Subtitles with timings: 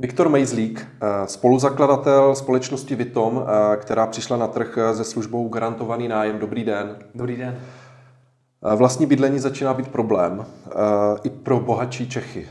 [0.00, 6.38] Viktor Mejzlík, eh, spoluzakladatel společnosti Vitom, eh, která přišla na trh se službou garantovaný nájem.
[6.38, 6.96] Dobrý den.
[7.14, 7.58] Dobrý den.
[8.72, 10.46] Eh, vlastní bydlení začíná být problém
[11.22, 12.48] i pro bohatší Čechy.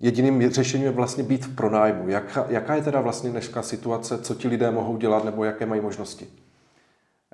[0.00, 2.08] Jediným řešením je vlastně být v pronájmu.
[2.08, 5.80] Jaká, jaká je teda vlastně dneška situace, co ti lidé mohou dělat nebo jaké mají
[5.80, 6.26] možnosti?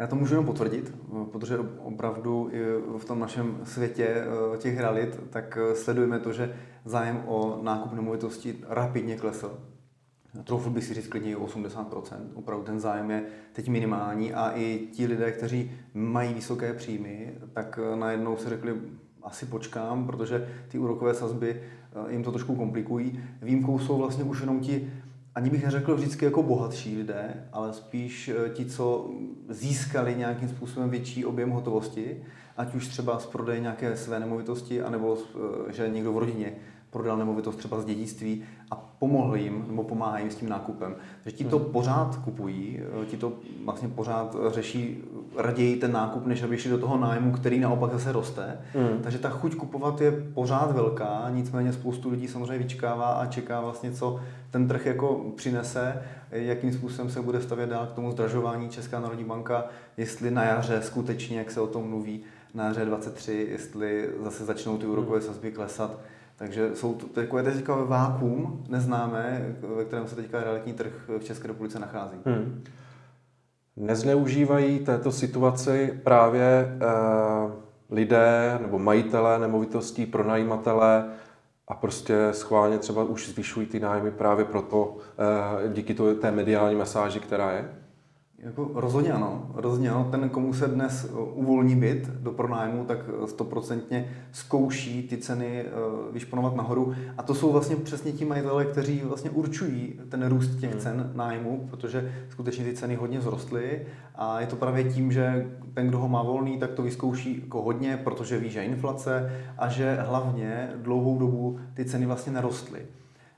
[0.01, 0.95] Já to můžu jenom potvrdit,
[1.33, 2.59] protože opravdu i
[2.99, 7.93] v tom našem světě eh, těch realit, tak eh, sledujeme to, že zájem o nákup
[7.93, 9.59] nemovitosti rapidně klesl.
[10.45, 12.17] Troufl bych si říct klidně 80%.
[12.35, 17.79] Opravdu ten zájem je teď minimální a i ti lidé, kteří mají vysoké příjmy, tak
[17.83, 18.75] eh, najednou si řekli,
[19.23, 21.63] asi počkám, protože ty úrokové sazby
[22.09, 23.21] jim to trošku komplikují.
[23.43, 24.93] Výjimkou jsou vlastně už jenom ti
[25.37, 29.11] ani bych neřekl vždycky jako bohatší lidé, ale spíš eh, ti, co
[29.49, 32.23] získali nějakým způsobem větší objem hotovosti,
[32.57, 36.53] ať už třeba z prodeje nějaké své nemovitosti, anebo eh, že někdo v rodině
[36.91, 40.97] prodal nemovitost třeba z dědictví a pomohl jim nebo pomáhají jim s tím nákupem.
[41.23, 41.73] Takže ti to hmm.
[41.73, 43.33] pořád kupují, eh, ti to
[43.65, 45.05] vlastně pořád řeší
[45.37, 48.59] raději ten nákup, než aby šli do toho nájmu, který naopak zase roste.
[48.75, 49.03] Hmm.
[49.03, 53.93] Takže ta chuť kupovat je pořád velká, nicméně spoustu lidí samozřejmě vyčkává a čeká vlastně,
[53.93, 54.21] co
[54.51, 59.25] ten trh jako přinese, jakým způsobem se bude stavět dál k tomu zdražování Česká národní
[59.25, 59.65] banka,
[59.97, 62.21] jestli na jaře skutečně, jak se o tom mluví,
[62.55, 65.27] na jaře 23, jestli zase začnou ty úrokové hmm.
[65.27, 65.99] sazby klesat.
[66.37, 71.49] Takže jsou to takové teďka vákuum, neznámé, ve kterém se teďka realitní trh v České
[71.49, 72.17] republice nachází.
[72.25, 72.65] Hmm.
[73.77, 76.87] Nezneužívají této situaci právě eh,
[77.91, 81.05] lidé nebo majitelé nemovitostí, pronajímatelé
[81.69, 86.77] a prostě schválně třeba už zvyšují ty nájmy právě proto, eh, díky to, té mediální
[86.77, 87.86] masáži, která je?
[88.39, 90.09] Jako rozhodně ano, rozhodně ano.
[90.11, 95.61] Ten, komu se dnes eh, uvolní byt do pronájmu, tak eh, stoprocentně zkouší ty ceny
[95.61, 95.73] eh,
[96.13, 96.95] vyšponovat nahoru.
[97.19, 100.81] A to jsou vlastně přesně ti majitelé, kteří vlastně určují ten růst těch hmm.
[100.81, 103.83] cen nájmu, protože skutečně ty ceny hodně vzrostly.
[104.15, 107.63] A je to právě tím, že ten, kdo ho má volný, tak to vyzkouší jako
[107.63, 112.87] hodně, protože ví, že inflace a že hlavně dlouhou dobu ty ceny vlastně nerostly.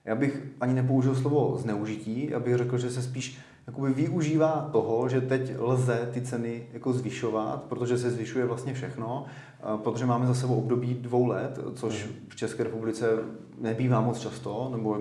[0.05, 5.09] Já bych ani nepoužil slovo zneužití, já bych řekl, že se spíš jakoby využívá toho,
[5.09, 9.27] že teď lze ty ceny jako zvyšovat, protože se zvyšuje vlastně všechno,
[9.83, 12.15] protože máme za sebou období dvou let, což mhm.
[12.29, 13.07] v České republice
[13.61, 14.99] nebývá moc často, nebo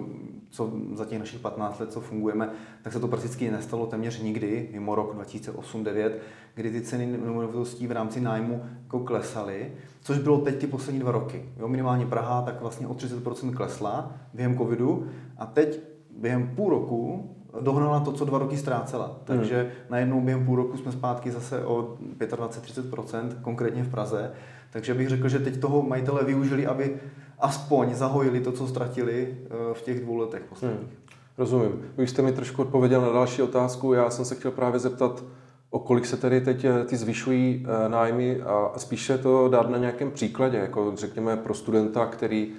[0.49, 2.49] co za těch našich 15 let, co fungujeme,
[2.81, 6.11] tak se to prakticky nestalo téměř nikdy, mimo rok 2008-2009,
[6.55, 11.11] kdy ty ceny nemovitostí v rámci nájmu jako klesaly, což bylo teď ty poslední dva
[11.11, 11.45] roky.
[11.57, 15.07] Jo, minimálně Praha tak vlastně o 30% klesla během covidu
[15.37, 15.79] a teď
[16.17, 17.29] během půl roku
[17.61, 19.19] dohnala to, co dva roky ztrácela.
[19.23, 19.71] Takže hmm.
[19.89, 24.31] najednou během půl roku jsme zpátky zase o 25-30%, konkrétně v Praze.
[24.71, 26.95] Takže bych řekl, že teď toho majitele využili, aby
[27.39, 30.81] aspoň zahojili to, co ztratili eh, v těch dvou letech posledních.
[30.81, 30.97] Hmm.
[31.37, 31.81] Rozumím.
[31.97, 33.93] Vy jste mi trošku odpověděl na další otázku.
[33.93, 35.23] Já jsem se chtěl právě zeptat,
[35.69, 39.77] o kolik se tedy teď eh, ty zvyšují eh, nájmy a spíše to dát na
[39.77, 42.51] nějakém příkladě, jako řekněme pro studenta, který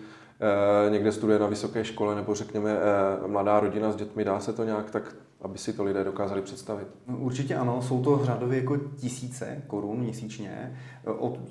[0.90, 4.64] někde studuje na vysoké škole, nebo řekněme eh, mladá rodina s dětmi, dá se to
[4.64, 6.86] nějak tak, aby si to lidé dokázali představit?
[7.06, 10.78] No, určitě ano, jsou to řádově jako tisíce korun měsíčně.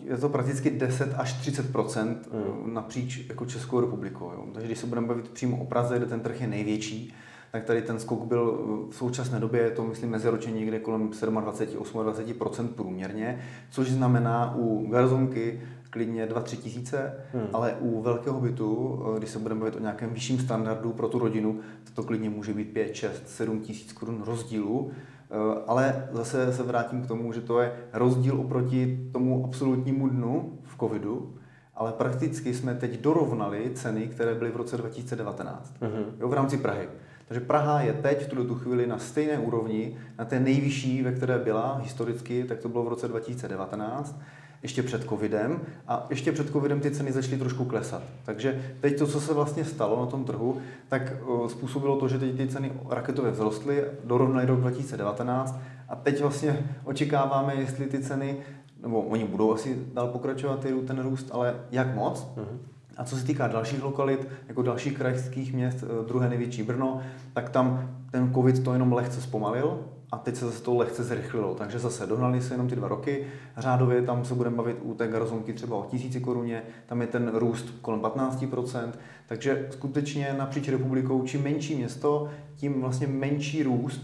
[0.03, 2.73] Je to prakticky 10 až 30 hmm.
[2.73, 4.31] napříč jako Českou republikou.
[4.31, 4.45] Jo.
[4.53, 7.13] Takže když se budeme bavit přímo o Praze, kde ten trh je největší,
[7.51, 12.67] tak tady ten skok byl v současné době, je to myslím meziročně někde kolem 27-28%
[12.67, 17.47] průměrně, což znamená u garzonky klidně 2-3 tisíce, hmm.
[17.53, 21.19] ale u velkého bytu, eh, když se budeme bavit o nějakém vyšším standardu pro tu
[21.19, 21.59] rodinu,
[21.93, 24.91] to klidně může být 5, 6, 7 tisíc korun rozdílu.
[25.31, 30.59] Eh, ale zase se vrátím k tomu, že to je rozdíl oproti tomu absolutnímu dnu
[30.63, 31.35] v covidu,
[31.75, 36.05] ale prakticky jsme teď dorovnali ceny, které byly v roce 2019 hmm.
[36.19, 36.87] jo, v rámci Prahy.
[37.27, 41.37] Takže Praha je teď v tuto chvíli na stejné úrovni, na té nejvyšší, ve které
[41.37, 44.19] byla historicky, tak to bylo v roce 2019
[44.61, 48.03] ještě před covidem a ještě před covidem ty ceny začaly trošku klesat.
[48.25, 50.57] Takže teď to, co se vlastně stalo na tom trhu,
[50.89, 51.13] tak
[51.47, 55.59] způsobilo to, že teď ty ceny raketově vzrostly, dorovnaly rok 2019
[55.89, 58.37] a teď vlastně očekáváme, jestli ty ceny,
[58.81, 62.27] nebo oni budou asi dál pokračovat ten růst, ale jak moc.
[62.35, 62.57] Mm-hmm.
[62.97, 67.01] A co se týká dalších lokalit, jako dalších krajských měst, eh, druhé největší Brno,
[67.33, 69.79] tak tam ten covid to jenom lehce zpomalil,
[70.11, 71.55] a teď se zase to lehce zrychlilo.
[71.55, 73.27] Takže zase dohnali se jenom ty dva roky.
[73.57, 77.31] Řádově tam se budeme bavit u té garzonky třeba o tisíci koruně, tam je ten
[77.33, 78.91] růst kolem 15%.
[79.27, 84.01] Takže skutečně napříč republikou, čím menší město, tím vlastně menší růst,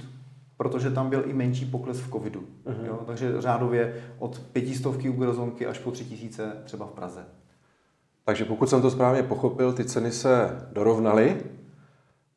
[0.58, 2.44] protože tam byl i menší pokles v covidu.
[2.66, 2.86] Uh-huh.
[2.86, 3.00] Jo?
[3.08, 7.26] Takže řádově od pětistovky u garzonky až po tři tisíce třeba v Praze.
[8.26, 11.42] Takže pokud jsem to správně pochopil, ty ceny se dorovnaly,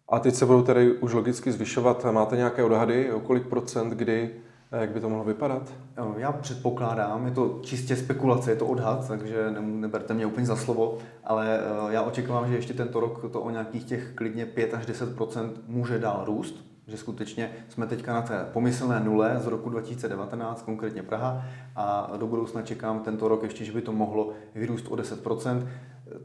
[0.08, 2.06] A teď se budou tedy už logicky zvyšovat.
[2.10, 4.30] Máte nějaké odhady, o kolik procent, kdy,
[4.72, 5.72] jak by to mohlo vypadat?
[6.16, 10.98] Já předpokládám, je to čistě spekulace, je to odhad, takže neberte mě úplně za slovo,
[11.24, 15.50] ale já očekávám, že ještě tento rok to o nějakých těch klidně 5 až 10%
[15.68, 21.02] může dál růst že skutečně jsme teďka na té pomyslné nule z roku 2019, konkrétně
[21.02, 21.44] Praha,
[21.76, 25.68] a do budoucna čekám tento rok ještě, že by to mohlo vyrůst o 10%.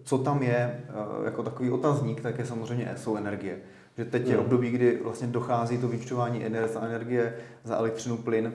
[0.04, 3.60] Co tam je eh, jako takový otazník, tak je samozřejmě jsou energie.
[3.98, 4.44] Že teď je hmm.
[4.44, 7.34] období, kdy vlastně dochází to vyčtování energie za energie,
[7.64, 8.54] za elektřinu, plyn,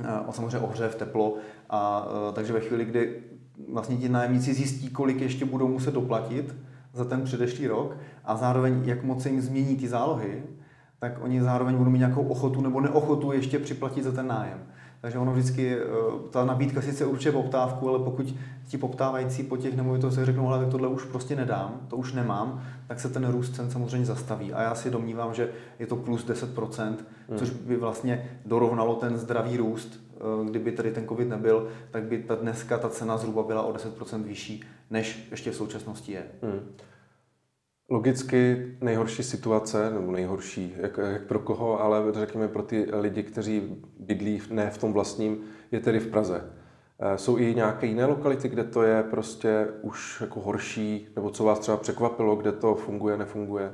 [0.00, 1.36] eh, a samozřejmě ohřev, teplo.
[1.70, 3.22] A, eh, takže ve chvíli, kdy
[3.72, 6.54] vlastně ti nájemníci zjistí, kolik ještě budou muset doplatit
[6.92, 10.42] za ten předešlý rok a zároveň jak moc se jim změní ty zálohy,
[10.98, 14.58] tak oni zároveň budou mít nějakou ochotu nebo neochotu ještě připlatit za ten nájem.
[15.02, 15.80] Takže ono vždycky, eh,
[16.30, 18.34] ta nabídka sice určuje poptávku, ale pokud
[18.66, 23.00] ti poptávající po těch nemovitostech řeknou, ale tohle už prostě nedám, to už nemám, tak
[23.00, 24.52] se ten růst cen samozřejmě zastaví.
[24.52, 26.96] A já si domnívám, že je to plus 10%,
[27.28, 27.38] hmm.
[27.38, 30.00] což by vlastně dorovnalo ten zdravý růst.
[30.16, 33.72] Eh, kdyby tady ten covid nebyl, tak by ta dneska ta cena zhruba byla o
[33.72, 36.22] 10% vyšší, než ještě v současnosti je.
[36.42, 36.60] Hmm.
[37.92, 43.76] Logicky nejhorší situace, nebo nejhorší, jak, jak pro koho, ale řekněme pro ty lidi, kteří
[43.98, 45.38] bydlí ne v tom vlastním,
[45.72, 46.44] je tedy v Praze.
[47.00, 51.44] Eh, jsou i nějaké jiné lokality, kde to je prostě už jako horší, nebo co
[51.44, 53.72] vás třeba překvapilo, kde to funguje, nefunguje?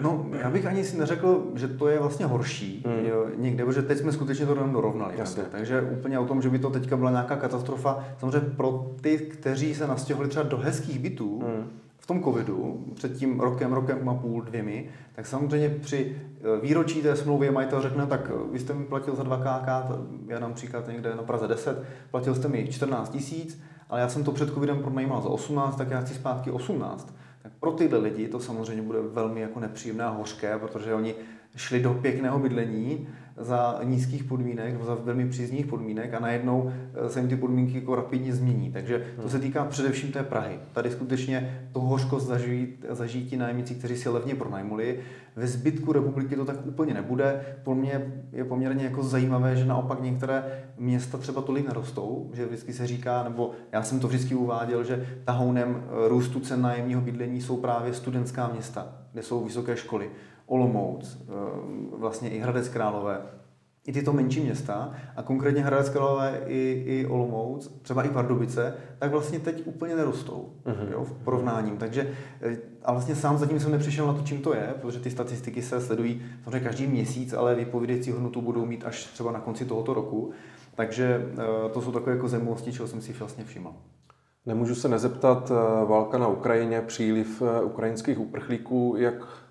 [0.00, 3.06] No, já bych ani si neřekl, že to je vlastně horší hmm.
[3.06, 5.14] jo, někde, protože teď jsme skutečně to dorovnali.
[5.18, 5.42] Jasně.
[5.50, 9.74] Takže úplně o tom, že by to teďka byla nějaká katastrofa, samozřejmě pro ty, kteří
[9.74, 14.14] se nastěhovali třeba do hezkých bytů, hmm v tom covidu, před tím rokem, rokem a
[14.14, 16.16] půl, dvěmi, tak samozřejmě při
[16.56, 19.68] e, výročí té smlouvy majitel řekne, tak e, vy jste mi platil za 2 KK,
[20.28, 24.24] já dám příklad někde na Praze 10, platil jste mi 14 tisíc, ale já jsem
[24.24, 27.14] to před covidem pronajímal za 18, tak já chci zpátky 18.
[27.42, 31.14] Tak pro tyhle lidi to samozřejmě bude velmi jako nepříjemné a hořké, protože oni
[31.56, 37.08] šli do pěkného bydlení, za nízkých podmínek nebo za velmi příznivých podmínek a najednou eh,
[37.08, 38.72] se jim ty podmínky jako rapidně změní.
[38.72, 40.58] Takže to se týká především té Prahy.
[40.72, 44.98] Tady skutečně to hořkost zažijí, zažijí ti nájemníci, kteří si levně pronajmuli.
[45.36, 47.56] Ve zbytku republiky to tak úplně nebude.
[47.64, 52.72] Pro mě je poměrně jako zajímavé, že naopak některé města třeba tolik nerostou, že vždycky
[52.72, 57.40] se říká, nebo já jsem to vždycky uváděl, že tahounem eh, růstu cen nájemního bydlení
[57.40, 60.10] jsou právě studentská města, kde jsou vysoké školy.
[60.46, 61.32] Olomouc, eh,
[61.98, 63.22] vlastně i Hradec Králové,
[63.86, 69.10] i tyto menší města, a konkrétně Hradec Králové i, i Olomouc, třeba i Pardubice, tak
[69.10, 70.92] vlastně teď úplně nerostou uh-huh.
[70.92, 71.76] jo, v porovnáním.
[71.76, 72.10] Takže
[72.40, 75.62] eh, a vlastně sám zatím jsem nepřišel na to, čím to je, protože ty statistiky
[75.62, 79.94] se sledují samozřejmě každý měsíc, ale vypovídající hodnotu budou mít až třeba na konci tohoto
[79.94, 80.32] roku.
[80.74, 83.74] Takže eh, to jsou takové jako zajímavosti, čeho jsem si vlastně všiml.
[84.46, 85.52] Nemůžu se nezeptat,
[85.86, 89.43] válka na Ukrajině, příliv ukrajinských uprchlíků, jak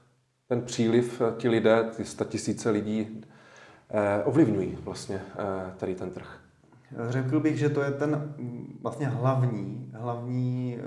[0.53, 3.21] ten příliv, eh, ti lidé, ty tisíce lidí,
[3.89, 6.39] eh, ovlivňují vlastně eh, tady ten trh?
[7.09, 10.77] Řekl bych, že to je ten mm, vlastně hlavní, hlavní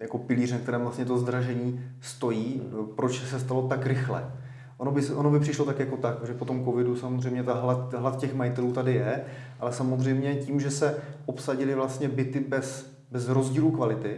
[0.00, 2.62] jako pilíř, na kterém vlastně to zdražení stojí,
[2.96, 4.32] proč se stalo tak rychle.
[4.78, 7.94] Ono by, ono by přišlo tak jako tak, že po tom covidu samozřejmě ta hlad,
[7.94, 9.24] hlad těch majitelů tady je,
[9.60, 14.16] ale samozřejmě tím, že se obsadili vlastně byty bez, bez rozdílu kvality,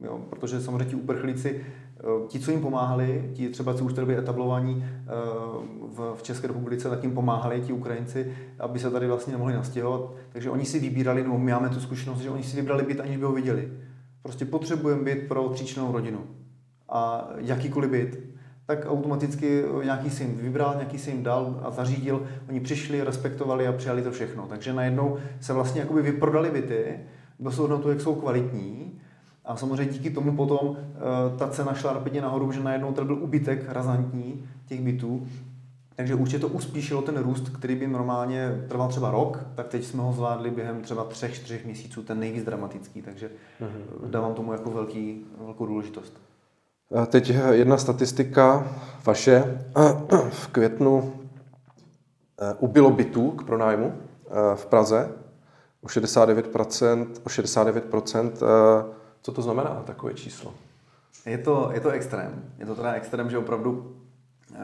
[0.00, 1.64] jo, protože samozřejmě ti uprchlíci
[2.28, 5.06] ti, co jim pomáhali, ti třeba, co už tady byli etablovaní eh,
[6.14, 10.10] v České republice, tak jim pomáhali ti Ukrajinci, aby se tady vlastně nemohli nastěhovat.
[10.32, 13.16] Takže oni si vybírali, nebo my máme tu zkušenost, že oni si vybrali byt, aniž
[13.16, 13.72] by ho viděli.
[14.22, 16.20] Prostě potřebujeme byt pro tříčnou rodinu.
[16.88, 18.18] A jakýkoliv byt,
[18.66, 22.26] tak automaticky nějaký si jim vybral, nějaký si jim dal a zařídil.
[22.48, 24.46] Oni přišli, respektovali a přijali to všechno.
[24.46, 26.98] Takže najednou se vlastně jakoby vyprodali byty,
[27.38, 29.00] bez ohledu jak jsou kvalitní,
[29.50, 33.22] a samozřejmě díky tomu potom eh, ta cena šla rapidně nahoru, že najednou tady byl
[33.22, 35.26] ubytek razantní těch bytů.
[35.96, 40.02] Takže určitě to uspíšilo ten růst, který by normálně trval třeba rok, tak teď jsme
[40.02, 43.30] ho zvládli během třeba třech, čtyřech měsíců, ten nejvíc dramatický, takže
[43.60, 44.10] mm-hmm.
[44.10, 46.12] dávám tomu jako velký, velkou důležitost.
[46.94, 48.68] A teď jedna statistika
[49.06, 49.64] vaše.
[50.30, 51.12] V květnu
[52.40, 55.12] eh, ubylo bytů k pronájmu eh, v Praze
[55.82, 58.32] o 69%, o 69%
[59.22, 60.54] co to znamená takové číslo?
[61.26, 62.44] Je to, je to extrém.
[62.58, 63.96] Je to teda extrém, že opravdu
[64.50, 64.56] uh,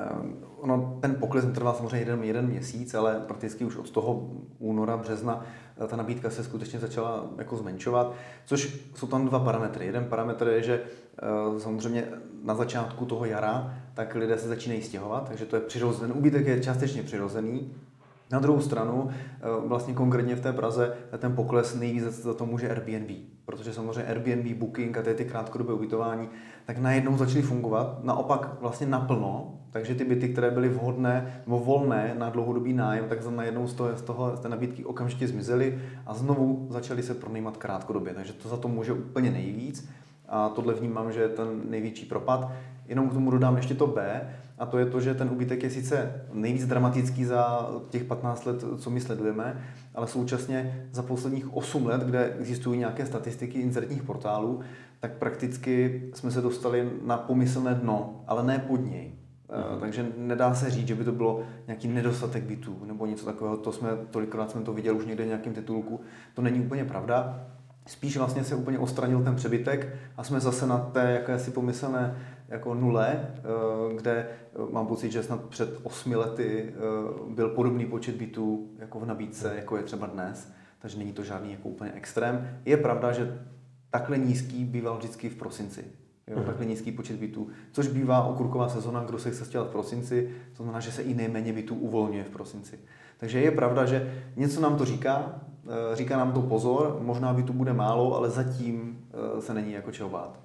[0.57, 5.47] ono, ten pokles trvá samozřejmě jeden, jeden měsíc, ale prakticky už od toho února, března
[5.85, 8.13] eh, ta nabídka se skutečně začala jako zmenšovat,
[8.45, 9.87] což jsou tam dva parametry.
[9.87, 10.83] Jeden parametr je, že
[11.51, 12.09] uh, samozřejmě
[12.45, 16.61] na začátku toho jara tak lidé se začínají stěhovat, takže to je přirozený, úbytek je
[16.61, 17.75] částečně přirozený,
[18.31, 22.71] Na druhou stranu, eh, vlastně konkrétně v té Praze, ten pokles nejvíc za to může
[22.71, 23.11] Airbnb,
[23.45, 26.29] protože samozřejmě Airbnb, Booking a ty, ty krátkodobé ubytování,
[26.67, 32.15] tak najednou začaly fungovat, naopak vlastně naplno, takže ty byty, které byly vhodné nebo volné
[32.19, 36.15] na dlouhodobý nájem, tak najednou z, toho, z, toho, z té nabídky okamžitě zmizely a
[36.15, 38.15] znovu začaly se pronajímat krátkodobě.
[38.15, 39.89] Takže to za to může úplně nejvíc
[40.29, 42.53] a tohle vnímám, že je ten největší propad.
[42.89, 44.29] Jenom k tomu dodám ještě to B,
[44.59, 48.65] a to je to, že ten úbytek je sice nejvíc dramatický za těch 15 let,
[48.79, 49.63] co my sledujeme,
[49.95, 54.61] ale současně za posledních 8 let, kde existují nějaké statistiky inzertních portálů,
[55.01, 59.13] tak prakticky jsme se dostali na pomyslné dno, ale ne pod něj.
[59.75, 59.81] Mm.
[59.81, 63.57] Takže nedá se říct, že by to bylo nějaký nedostatek bytů nebo něco takového.
[63.57, 66.01] To jsme tolikrát jsme to viděli už někde v nějakém titulku.
[66.35, 67.47] To není úplně pravda.
[67.87, 72.17] Spíš vlastně se úplně ostranil ten přebytek a jsme zase na té jakési pomyslné
[72.49, 77.87] jako nule, eh, kde eh, mám pocit, že snad před osmi lety eh, byl podobný
[77.87, 81.93] počet bytů jako v nabídce, jako je třeba dnes, takže není to žádný jako úplně
[81.93, 82.59] extrém.
[82.65, 83.39] Je pravda, že
[83.91, 85.85] takhle nízký býval vždycky v prosinci.
[86.31, 90.63] Jo, takhle nízký počet bytů, což bývá okurková sezona, kdo se chce v prosinci, to
[90.63, 92.79] znamená, že se i nejméně bytů uvolňuje v prosinci.
[93.19, 95.41] Takže je pravda, že něco nám to říká,
[95.93, 99.07] říká nám to pozor, možná by tu bude málo, ale zatím
[99.41, 100.41] se není jako čeho bát.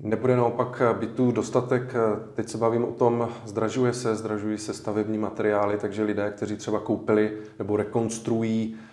[0.00, 1.94] Nebude naopak bytů dostatek.
[2.34, 6.80] Teď se bavím o tom, zdražuje se, zdražují se stavební materiály, takže lidé, kteří třeba
[6.80, 8.91] koupili nebo rekonstruují eh,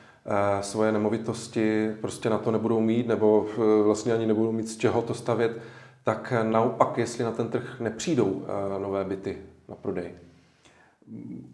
[0.62, 5.02] svoje nemovitosti, prostě na to nebudou mít, nebo eh, vlastně ani nebudou mít z čeho
[5.02, 5.62] to stavět,
[6.04, 9.38] tak naopak, jestli na ten trh nepřijdou eh, nové byty
[9.70, 10.12] na prodej.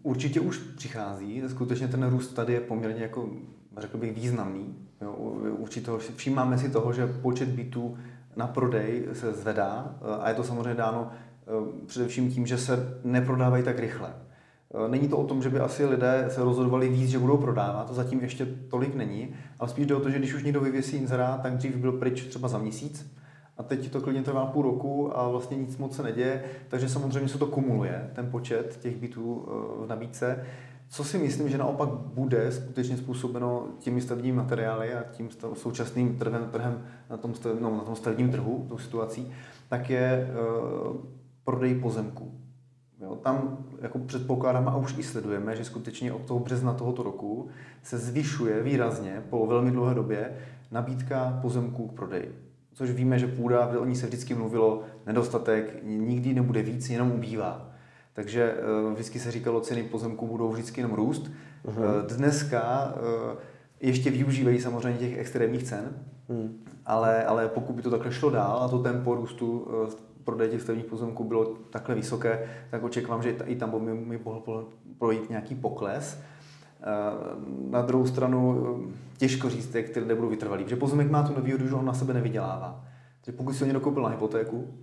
[0.02, 1.42] Určitě už přichází.
[1.48, 3.28] Skutečně ten růst tady je poměrně jako,
[3.78, 4.74] řekl bych, významný.
[5.00, 5.12] Jo,
[5.58, 7.98] určitě všímáme si toho, že počet bytů
[8.36, 12.98] na prodej se zvedá eh, a je to samozřejmě dáno eh, především tím, že se
[13.04, 14.25] neprodávají tak rychle.
[14.76, 17.88] Eh, není to o tom, že by asi lidé se rozhodovali víc, že budou prodávat,
[17.88, 20.96] to zatím ještě tolik není, ale spíš jde o to, že když už někdo vyvěsí
[20.96, 23.12] inzerát, tak dřív byl pryč třeba za měsíc
[23.58, 27.28] a teď to klidně trvá půl roku a vlastně nic moc se neděje, takže samozřejmě
[27.28, 29.48] se to kumuluje, ten počet těch bytů
[29.84, 30.44] v nabídce.
[30.88, 36.48] Co si myslím, že naopak bude skutečně způsobeno těmi stavebními materiály a tím současným trhem,
[36.52, 39.32] trhem na, tom stav, no, na tom trhu, tou situací,
[39.68, 40.96] tak je uh,
[41.44, 42.45] prodej pozemků.
[43.00, 47.48] Jo, tam jako předpokládáme a už i sledujeme, že skutečně od toho března tohoto roku
[47.82, 50.36] se zvyšuje výrazně po velmi dlouhé době
[50.70, 52.38] nabídka pozemků k prodeji.
[52.72, 57.70] Což víme, že půda, o ní se vždycky mluvilo, nedostatek, nikdy nebude víc, jenom ubývá.
[58.12, 58.54] Takže
[58.86, 61.30] uh, vždycky se říkalo, ceny pozemků budou vždycky jenom růst.
[61.64, 62.06] Uh-huh.
[62.16, 63.38] Dneska uh,
[63.80, 66.48] ještě využívají samozřejmě těch extrémních cen, uh-huh.
[66.86, 69.68] ale, ale pokud by to takhle šlo dál a to tempo růstu
[70.26, 74.68] prodeje těch stavebních pozemků bylo takhle vysoké, tak očekávám, že i tam by mi mohl
[74.98, 76.20] projít nějaký pokles.
[77.70, 78.64] Na druhou stranu
[79.16, 81.94] těžko říct, jak ty lidé budou vytrvalí, protože pozemek má tu nevýhodu, že on na
[81.94, 82.84] sebe nevydělává.
[83.24, 84.74] Takže pokud si ho někdo koupil na hypotéku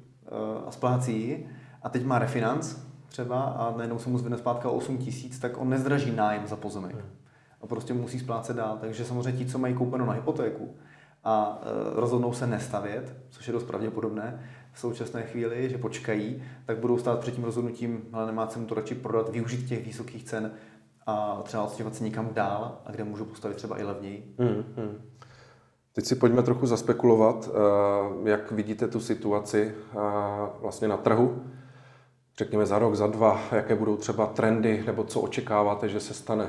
[0.68, 1.46] a splácí
[1.82, 2.76] a teď má refinanc,
[3.08, 6.56] třeba a najednou se mu zvedne zpátka o 8 tisíc, tak on nezdraží nájem za
[6.56, 6.94] pozemek.
[6.94, 7.04] Hmm.
[7.62, 8.78] A prostě musí splácet dál.
[8.82, 10.76] Takže samozřejmě ti, co mají koupeno na hypotéku
[11.24, 11.62] a
[11.96, 14.40] rozhodnou se nestavět, což je dost pravděpodobné
[14.74, 18.76] v současné chvíli, že počkají, tak budou stát před tím rozhodnutím, ale nemá cenu to
[18.76, 20.52] radši prodat, využít těch vysokých cen
[21.06, 24.36] a třeba odstěhovat se někam dál, a kde můžu postavit třeba i levněji.
[24.40, 25.02] Hmm, hmm.
[25.94, 27.50] Teď si pojďme trochu zaspekulovat,
[28.26, 30.00] e, jak vidíte tu situaci e,
[30.62, 31.44] vlastně na trhu
[32.38, 36.48] řekněme za rok, za dva, jaké budou třeba trendy, nebo co očekáváte, že se stane?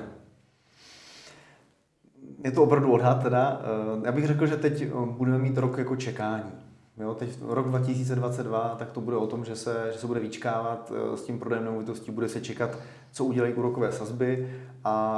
[2.45, 3.61] Je to opravdu odhad teda.
[3.63, 6.53] Eh, já bych řekl, že teď eh, budeme mít rok jako čekání.
[6.99, 10.93] Jo, teď rok 2022, tak to bude o tom, že se, že se bude vyčkávat
[10.95, 12.79] eh, s tím prodejem nemovitostí, bude se čekat,
[13.13, 14.61] co udělají úrokové sazby.
[14.85, 15.17] A,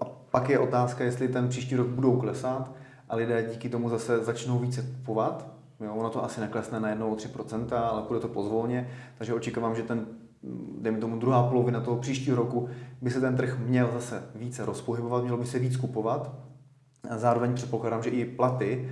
[0.00, 2.72] a pak je otázka, jestli ten příští rok budou klesat
[3.08, 7.12] a lidé díky tomu zase začnou více kupovat, Jo, ono to asi neklesne na jednou
[7.12, 10.06] o 3%, ale bude to pozvolně, takže očekávám, že ten,
[10.80, 12.68] dejme tomu druhá polovina toho příštího roku,
[13.02, 16.34] by se ten trh měl zase více rozpohybovat, mělo by se víc kupovat.
[17.10, 18.90] A zároveň předpokládám, že i platy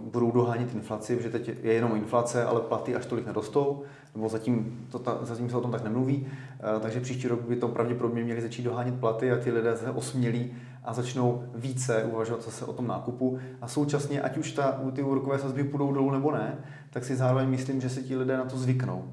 [0.00, 3.82] budou dohánět inflaci, protože teď je jenom inflace, ale platy až tolik nerostou,
[4.14, 7.56] nebo zatím, to ta, zatím se o tom tak nemluví, uh, takže příští rok by
[7.56, 10.52] to pravděpodobně měli začít dohánět platy a ti lidé se osmělí
[10.84, 13.38] a začnou více uvažovat zase o tom nákupu.
[13.60, 16.58] A současně, ať už ta, ty úrokové sazby půjdou dolů nebo ne,
[16.90, 19.04] tak si zároveň myslím, že se ti lidé na to zvyknou.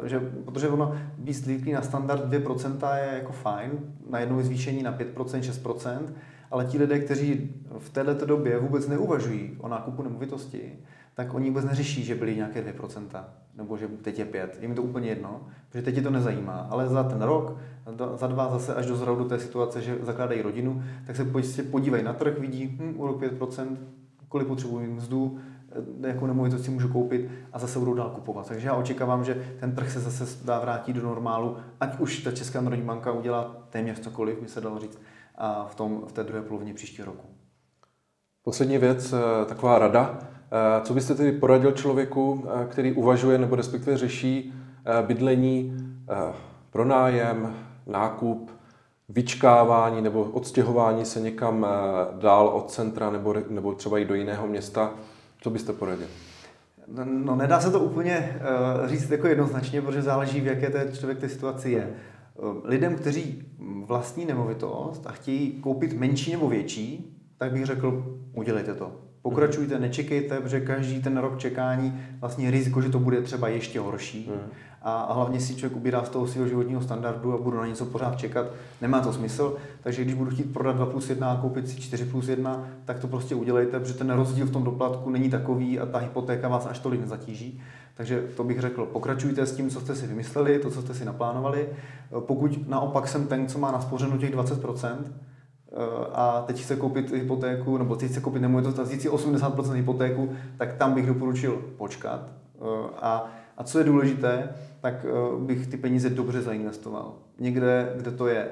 [0.00, 3.70] Uh, že, protože ono být zvyklý na standard 2% je jako fajn,
[4.10, 5.98] na jednou zvýšení na 5%, 6%,
[6.54, 10.72] ale ti lidé, kteří v této době vůbec neuvažují o nákupu nemovitosti,
[11.14, 13.24] tak oni vůbec neřeší, že byly nějaké 2%,
[13.56, 14.58] nebo že teď je 5.
[14.60, 16.66] Je mi to úplně jedno, protože teď je to nezajímá.
[16.70, 17.56] Ale za ten rok,
[18.14, 22.12] za dva zase až do té situace, že zakládají rodinu, tak se prostě podívají na
[22.12, 23.76] trh, vidí, hm, úrok 5%,
[24.28, 25.38] kolik potřebují mzdu,
[26.02, 28.48] eh, jakou nemovitost si můžu koupit a zase budou dál kupovat.
[28.48, 32.30] Takže já očekávám, že ten trh se zase dá vrátit do normálu, ať už ta
[32.30, 34.98] Česká národní banka udělá téměř cokoliv, mi se dalo říct,
[35.68, 37.26] v, tom, v té druhé polovině příštího roku.
[38.42, 40.18] Poslední věc, eh, taková rada.
[40.20, 44.54] Eh, co byste tedy poradil člověku, který uvažuje nebo respektive řeší
[45.06, 45.76] bydlení,
[46.70, 48.50] pronájem, nákup,
[49.08, 54.46] vyčkávání nebo odstěhování se někam eh, dál od centra nebo, nebo třeba i do jiného
[54.46, 54.90] města.
[55.40, 56.06] Co byste poradil?
[56.88, 58.40] No, no nedá se to úplně
[58.82, 61.90] uh, říct jako jednoznačně, protože záleží, v jaké té člověk té situaci je.
[62.44, 63.42] Uh, lidem, kteří
[63.86, 68.92] vlastní nemovitost a chtějí koupit menší nebo větší, tak bych řekl, udělejte to.
[69.22, 74.30] Pokračujte, nečekejte, protože každý ten rok čekání vlastně riziko, že to bude třeba ještě horší.
[74.30, 74.50] Mm
[74.84, 78.18] a hlavně si člověk ubírá z toho svého životního standardu a budu na něco pořád
[78.18, 78.46] čekat,
[78.80, 79.56] nemá to smysl.
[79.82, 82.98] Takže když budu chtít prodat 2 plus 1 a koupit si 4 plus 1, tak
[82.98, 86.66] to prostě udělejte, protože ten rozdíl v tom doplatku není takový a ta hypotéka vás
[86.66, 87.62] až tolik nezatíží.
[87.94, 91.04] Takže to bych řekl, pokračujte s tím, co jste si vymysleli, to, co jste si
[91.04, 91.68] naplánovali.
[92.20, 95.76] Pokud naopak jsem ten, co má naspořeno těch 20%, eh,
[96.12, 100.72] a teď chce koupit hypotéku, nebo teď chce koupit nemovitost a si 80% hypotéku, tak
[100.72, 102.28] tam bych doporučil počkat.
[102.60, 104.48] Eh, a, a co je důležité,
[104.80, 107.12] tak eh, bych ty peníze dobře zainvestoval.
[107.38, 108.50] Někde, kde to je eh,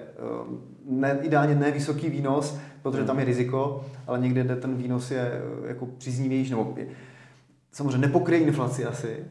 [0.84, 5.20] ne, ideálně ne vysoký výnos, protože tam je riziko, ale někde, kde ten výnos je
[5.20, 6.86] eh, jako příznivější, nebo je,
[7.72, 9.24] samozřejmě nepokryje inflaci asi,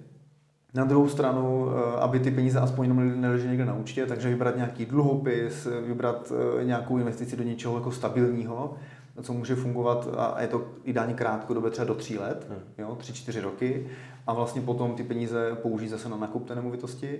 [0.74, 1.70] na druhou stranu,
[2.00, 2.90] aby ty peníze aspoň
[3.22, 6.32] neležely někde na účtě, takže vybrat nějaký dluhopis, vybrat
[6.64, 8.74] nějakou investici do něčeho jako stabilního,
[9.22, 12.60] co může fungovat a je to ideálně krátkodobě třeba do tří let, hmm.
[12.78, 13.88] jo, tři, čtyři roky
[14.28, 17.20] a vlastně potom ty peníze použít zase na nakup té nemovitosti.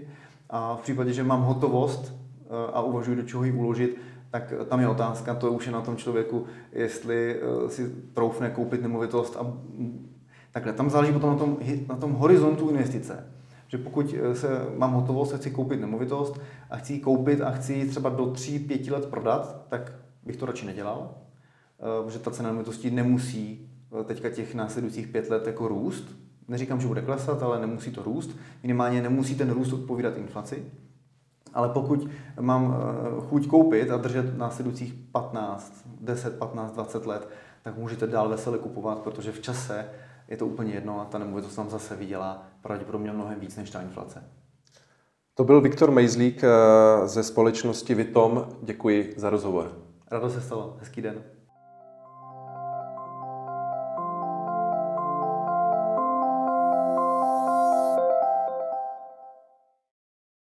[0.50, 3.98] A v případě, že mám hotovost eh, a uvažuji, do čeho ji uložit,
[4.32, 8.82] tak tam je otázka, to už je na tom člověku, jestli eh, si troufne koupit
[8.82, 9.54] nemovitost a
[10.52, 10.74] takhle.
[10.74, 11.58] Tam záleží potom na tom,
[11.90, 13.28] na tom horizontu investice.
[13.68, 17.74] Že pokud eh, se mám hotovost chci koupit nemovitost a chci ji koupit a chci
[17.74, 19.94] ji třeba do 3-5 let prodat, tak
[20.26, 21.16] bych to radši nedělal,
[22.04, 23.70] protože ta cena nemovitosti nemusí
[24.06, 26.06] teďka těch následujících pět let jako růst,
[26.52, 28.38] Neříkám, že bude klesat, ale nemusí to růst.
[28.64, 30.66] Minimálně nemusí ten růst odpovídat inflaci.
[31.54, 32.10] Ale pokud
[32.40, 37.30] mám eh, chuť koupit a držet následujících 15, 10, 15, 20 let,
[37.64, 39.90] tak můžete dál vesele kupovat, protože v čase
[40.32, 43.82] je to úplně jedno a ta nemovitost tam zase vydělá pravděpodobně mnohem víc než ta
[43.82, 44.24] inflace.
[45.34, 48.48] To byl Viktor Mejzlík eh, ze společnosti Vitom.
[48.62, 49.78] Děkuji za rozhovor.
[50.12, 50.78] Rado se stalo.
[50.80, 51.24] Hezký den.